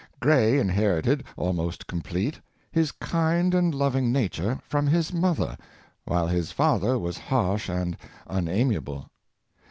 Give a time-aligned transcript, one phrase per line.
[0.23, 0.51] 107 Goethe.
[0.55, 2.39] Gray inherited, almost complete,
[2.71, 5.55] his kind and loving nature from his mother,
[6.05, 9.11] while his father was harsh and unamiable.